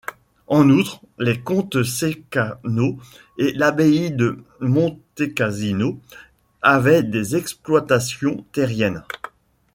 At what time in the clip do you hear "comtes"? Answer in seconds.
1.41-1.83